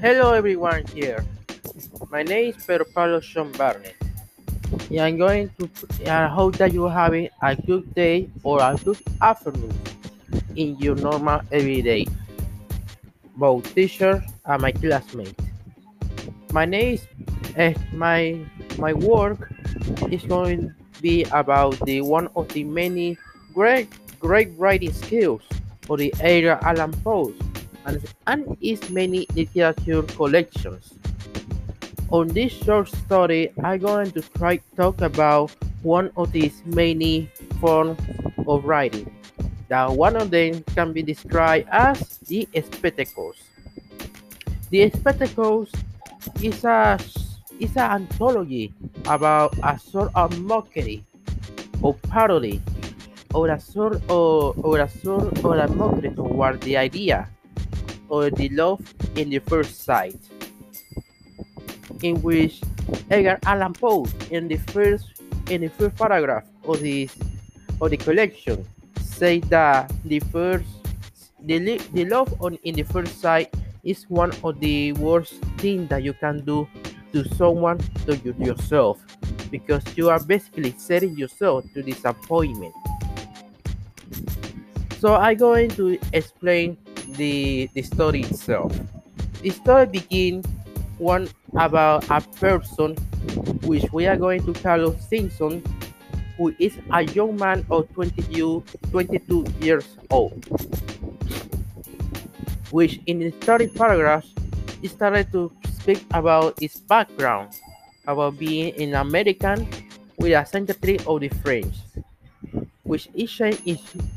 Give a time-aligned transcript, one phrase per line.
[0.00, 1.26] Hello everyone here.
[2.08, 3.96] My name is Pedro Pablo Sean Barnett.
[4.90, 5.68] And I'm going to
[6.06, 9.74] I hope that you're having a good day or a good afternoon
[10.54, 12.06] in your normal everyday.
[13.34, 15.34] Both teacher and my classmate.
[16.52, 17.04] My name is
[17.58, 18.38] uh, my
[18.78, 19.52] my work
[20.12, 23.18] is going to be about the one of the many
[23.52, 23.88] great
[24.20, 25.42] great writing skills
[25.90, 27.34] of the Edgar Allan Poe
[27.88, 30.94] and, and its many literature collections.
[32.10, 35.50] On this short story, I'm going to try talk about
[35.82, 37.30] one of these many
[37.60, 37.98] forms
[38.46, 39.10] of writing.
[39.68, 43.36] That one of them can be described as the spectacles.
[44.70, 45.72] The spectacles
[46.42, 46.98] is a
[47.60, 48.72] is an anthology
[49.06, 51.04] about a sort of mockery
[51.82, 52.62] or parody
[53.34, 57.28] or a sort of or a sort of a mockery toward the idea
[58.08, 58.80] or the love
[59.16, 60.16] in the first sight
[62.02, 62.60] in which
[63.10, 67.16] Edgar Allan Poe in the first in the first paragraph of this
[67.80, 68.64] of the collection
[69.00, 70.66] say that the first
[71.44, 73.52] the, the love on in the first sight
[73.84, 76.68] is one of the worst things that you can do
[77.12, 79.00] to someone to you yourself
[79.50, 82.74] because you are basically setting yourself to disappointment.
[85.00, 86.76] So i'm going to explain
[87.16, 88.72] the the story itself.
[89.42, 90.46] The story begins
[90.98, 92.96] one about a person
[93.62, 95.62] which we are going to call Simpson,
[96.36, 100.44] who is a young man of 22, 22 years old,
[102.70, 104.34] which in the story paragraphs
[104.82, 107.54] he started to speak about his background,
[108.06, 109.68] about being an American
[110.18, 111.74] with a century of the French,
[112.82, 113.30] which is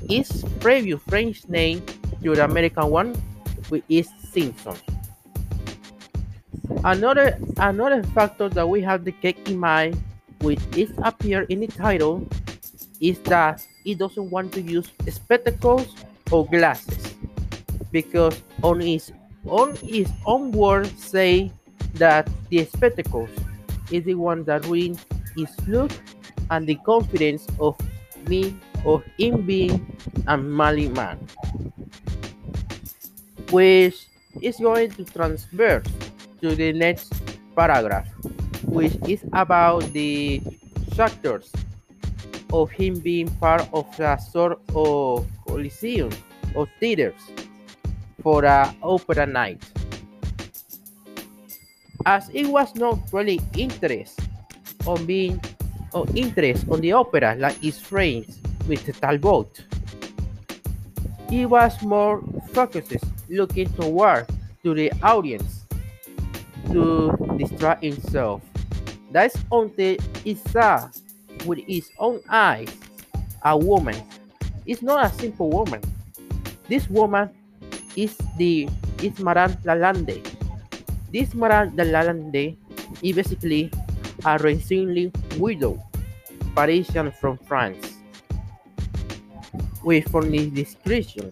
[0.09, 1.81] his previous French name
[2.23, 3.14] to the American one,
[3.69, 4.75] which is Simpson.
[6.83, 10.02] Another another factor that we have to keep in mind,
[10.42, 12.27] which is appear in the title,
[12.99, 15.93] is that he doesn't want to use spectacles
[16.32, 17.15] or glasses.
[17.92, 19.11] Because on his
[19.45, 21.52] on his own words say
[21.95, 23.30] that the spectacles
[23.92, 25.05] is the one that ruins
[25.36, 25.92] his look
[26.49, 27.76] and the confidence of
[28.27, 28.55] me
[28.86, 29.86] of him being
[30.27, 31.17] a manly man
[33.52, 34.08] which
[34.42, 35.86] is going to transverse
[36.42, 37.14] to the next
[37.56, 38.08] paragraph,
[38.64, 40.42] which is about the
[40.95, 41.52] factors
[42.52, 46.10] of him being part of a sort of coliseum
[46.56, 47.20] of theaters
[48.22, 49.64] for an opera night.
[52.06, 54.20] As it was not really interest
[54.88, 55.39] on being
[55.94, 59.64] or interest on the opera like his friends with Talbot.
[61.30, 62.22] He was more
[62.54, 62.95] focused
[63.31, 64.27] looking toward
[64.64, 65.65] to the audience
[66.69, 68.43] to distract himself.
[69.11, 70.92] That's until he saw
[71.45, 72.70] with his own eyes
[73.43, 73.95] a woman.
[74.65, 75.81] It's not a simple woman.
[76.67, 77.30] This woman
[77.95, 78.70] is the
[79.02, 80.21] is Madame Lalande.
[81.11, 82.55] This Madame Lalande
[83.02, 83.71] is basically
[84.23, 85.81] a recently widow
[86.55, 87.97] Parisian from France.
[89.83, 91.31] With from the description,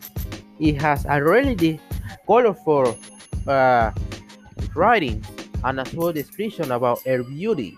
[0.59, 1.79] it has a really
[2.27, 2.97] colorful
[3.47, 3.91] uh,
[4.75, 5.25] writings
[5.63, 7.77] and a well description about her beauty,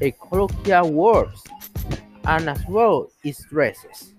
[0.00, 1.42] her colloquial words,
[2.24, 4.14] and as well its dresses,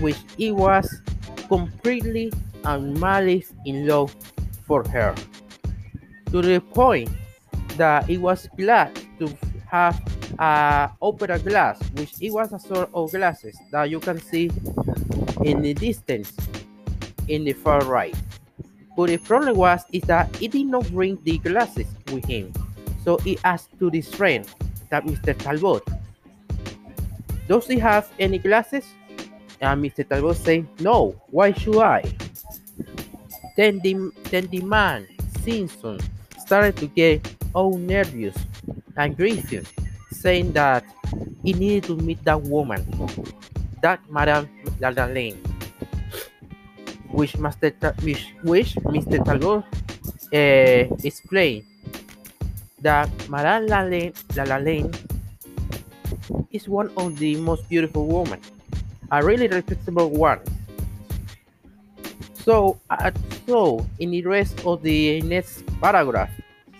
[0.00, 1.00] which he was
[1.48, 2.32] completely
[2.64, 4.14] and malice in love
[4.66, 5.14] for her,
[6.26, 7.08] to the point
[7.76, 9.28] that he was glad to
[9.70, 10.00] have
[10.38, 14.50] a opera glass, which it was a sort of glasses that you can see
[15.48, 16.36] in the distance
[17.28, 18.14] in the far right.
[18.96, 22.52] But the problem was is that he did not bring the glasses with him.
[23.04, 24.46] So he asked to his friend,
[24.90, 25.36] that Mr.
[25.36, 25.82] Talbot,
[27.46, 28.84] does he have any glasses?
[29.60, 30.08] And Mr.
[30.08, 32.04] Talbot said, no, why should I?
[33.56, 35.06] Then the, then the man,
[35.42, 35.98] Simpson,
[36.38, 38.36] started to get all nervous
[38.96, 39.66] and grieving,
[40.10, 40.84] saying that
[41.42, 42.84] he needed to meet that woman,
[43.82, 44.48] that Madame
[44.80, 45.36] Lalande
[47.10, 47.72] which Master
[48.02, 49.24] which, which Mr.
[49.24, 49.64] Talbot
[50.32, 51.64] uh, explained
[52.80, 54.94] that Madame Lalande,
[56.52, 58.40] is one of the most beautiful women,
[59.10, 60.40] a really respectable one.
[62.34, 63.10] So, uh,
[63.46, 66.30] so in the rest of the next paragraph,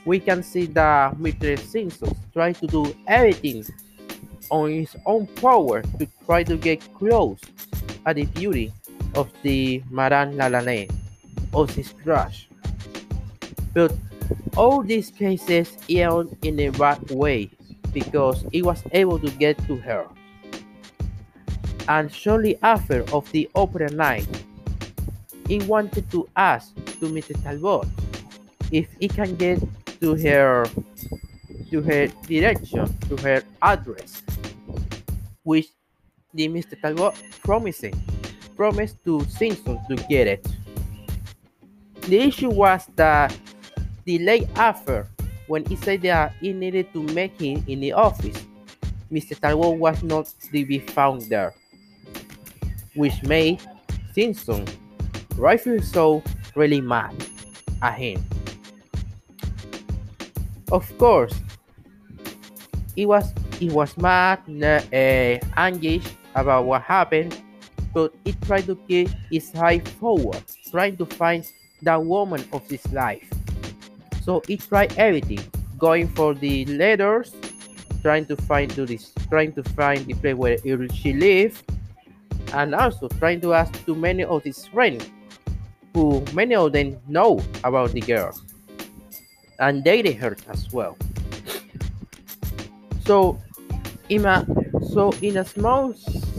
[0.04, 1.58] we can see that Mr.
[1.58, 3.64] Simpson tries to do everything
[4.50, 7.40] on his own power to try to get close
[8.06, 8.72] at the beauty
[9.14, 10.90] of the Madame Lalande
[11.52, 12.48] of his crush.
[13.74, 13.92] But
[14.56, 17.50] all these cases end in a bad way
[17.92, 20.06] because he was able to get to her.
[21.88, 24.28] And shortly after of the opera night,
[25.46, 27.42] he wanted to ask to Mr.
[27.42, 27.88] Talbot
[28.70, 29.58] if he can get
[30.00, 30.66] to her
[31.70, 34.22] to her direction, to her address,
[35.42, 35.68] which
[36.34, 36.80] the Mr.
[36.80, 37.94] Talbot promising
[38.56, 40.46] promised to Simpson to get it.
[42.02, 43.36] The issue was that
[44.04, 45.06] the late after
[45.46, 48.44] when he said that he needed to make him in the office,
[49.10, 49.38] Mr.
[49.38, 51.54] Talbot was not to be found there,
[52.94, 53.60] which made
[54.12, 54.66] Simpson,
[55.36, 56.22] rightfully so,
[56.54, 57.14] really mad
[57.82, 58.22] at him.
[60.70, 61.32] Of course,
[62.98, 67.30] he was he was mad, uh, anguished about what happened,
[67.94, 70.42] but he tried to keep his eye forward,
[70.72, 71.46] trying to find
[71.80, 73.22] the woman of his life.
[74.22, 75.38] So he tried everything,
[75.78, 77.32] going for the letters,
[78.02, 80.58] trying to find to this, trying to find the place where
[80.90, 81.70] she lived,
[82.52, 85.08] and also trying to ask to many of his friends,
[85.94, 88.34] who many of them know about the girl,
[89.60, 90.98] and dated her as well.
[93.08, 93.40] So,
[94.10, 94.44] in a
[94.92, 95.94] so in a small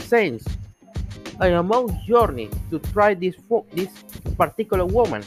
[0.06, 0.46] sense,
[1.42, 3.34] a small journey to try this
[3.74, 3.90] this
[4.38, 5.24] particular woman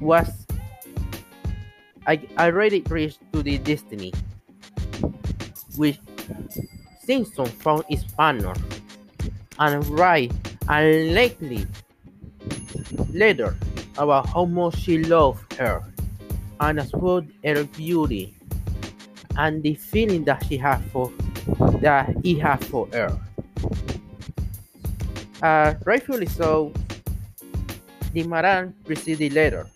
[0.00, 0.46] was
[2.06, 4.14] I already reached to the destiny
[5.76, 6.00] which
[7.04, 8.54] Simpson found his partner
[9.58, 10.32] and write
[10.68, 11.66] unlikely
[13.12, 13.54] letter
[13.98, 15.84] about how much she loved her
[16.60, 18.34] and as well her beauty
[19.36, 21.10] and the feeling that she had for
[21.80, 23.16] that he had for her.
[25.42, 26.72] Uh, rightfully so,
[28.12, 29.66] the Madame received the letter,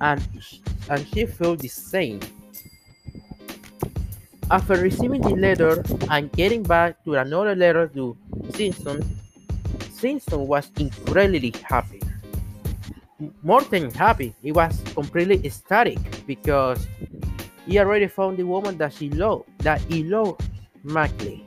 [0.00, 0.20] and
[0.90, 2.20] and she felt the same.
[4.50, 8.16] After receiving the letter and getting back to another letter to
[8.50, 9.00] Simpson,
[9.90, 12.02] Simpson was incredibly happy.
[13.42, 15.96] More than happy, he was completely ecstatic
[16.26, 16.86] because
[17.66, 20.42] he already found the woman that she loved, that he loved
[20.82, 21.46] madly,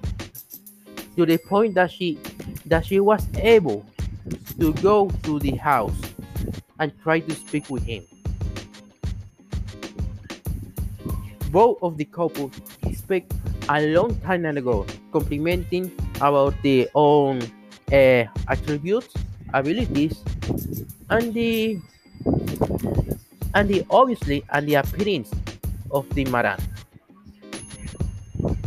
[1.15, 2.17] to the point that she
[2.65, 3.85] that she was able
[4.59, 5.95] to go to the house
[6.79, 8.03] and try to speak with him.
[11.51, 12.51] Both of the couple
[12.93, 13.23] spoke
[13.69, 15.91] a long time ago, complimenting
[16.21, 17.41] about their own
[17.91, 19.13] uh, attributes,
[19.53, 20.23] abilities,
[21.09, 21.79] and the
[23.53, 25.31] and the obviously and the appearance
[25.91, 26.59] of the Maran.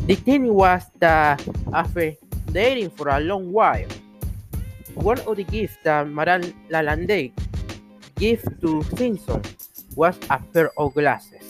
[0.07, 2.15] The thing was that after
[2.53, 3.87] dating for a long while,
[4.95, 7.33] one of the gifts that Madame Lalande
[8.17, 9.43] gave to Simpson
[9.95, 11.43] was a pair of glasses.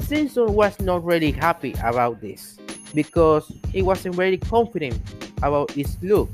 [0.00, 2.58] Simpson was not really happy about this
[2.94, 5.00] because he wasn't very confident
[5.42, 6.30] about his look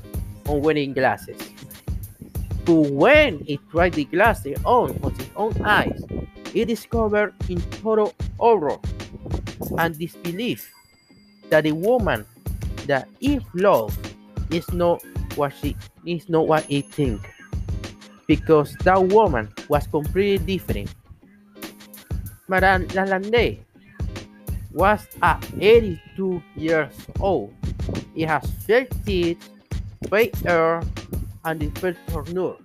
[0.46, 1.40] on wearing glasses.
[2.64, 6.02] But when he tried the glasses on on his own eyes,
[6.52, 8.78] he discovered in total horror
[9.78, 10.72] and disbelief
[11.50, 12.24] that the woman
[12.86, 13.98] that he loved
[14.50, 15.02] is not
[15.36, 17.20] what she is not what he think
[18.26, 20.94] because that woman was completely different.
[22.48, 23.58] Madame Lalande
[24.72, 27.54] was at 82 years old.
[28.14, 29.48] He has fair teeth,
[30.08, 30.82] fair hair,
[31.44, 32.56] and the fair tournure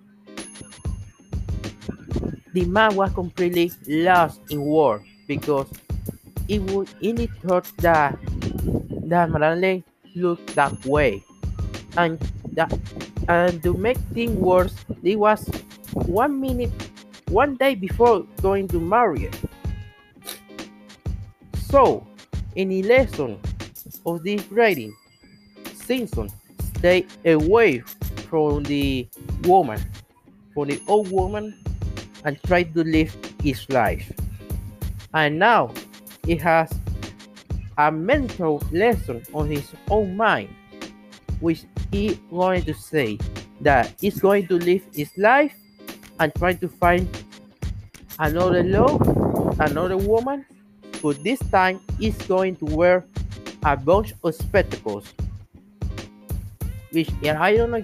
[2.53, 5.67] the man was completely lost in words because
[6.47, 8.17] he would only thought that
[9.07, 9.83] that Marilyn
[10.15, 11.23] looked that way.
[11.97, 12.19] And
[12.53, 12.71] that
[13.27, 15.47] and to make things worse, it was
[15.93, 16.71] one minute
[17.29, 19.29] one day before going to marry.
[21.69, 22.05] So
[22.55, 23.39] in the lesson
[24.05, 24.95] of this writing,
[25.73, 26.29] Simpson
[26.77, 27.79] stay away
[28.29, 29.07] from the
[29.43, 29.81] woman,
[30.53, 31.55] from the old woman
[32.25, 34.11] and try to live his life.
[35.13, 35.71] And now
[36.25, 36.73] he has
[37.77, 40.49] a mental lesson on his own mind,
[41.39, 43.17] which he wanted to say
[43.61, 45.55] that he's going to live his life
[46.19, 47.07] and try to find
[48.19, 49.01] another love,
[49.59, 50.45] another woman,
[51.01, 53.05] but this time he's going to wear
[53.63, 55.13] a bunch of spectacles,
[56.91, 57.83] which I don't know,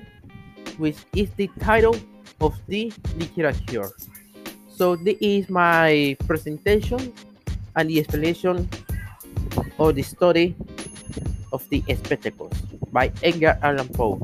[0.78, 1.96] which is the title
[2.42, 3.90] of the literature.
[4.80, 7.12] So this is my presentation
[7.76, 8.64] and the explanation
[9.76, 10.56] of the story
[11.52, 12.56] of the spectacles
[12.88, 14.16] by Edgar Allan Poe.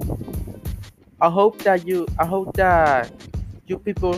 [1.20, 3.12] I hope that you I hope that
[3.68, 4.16] you people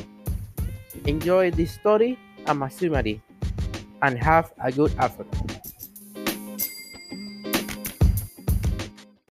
[1.10, 3.26] enjoy this story and mathematics
[4.04, 5.57] and have a good afternoon.